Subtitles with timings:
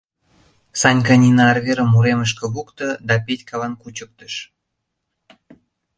[0.81, 4.33] Санька нине арверым уремышке лукто да Петькалан кучыктыш.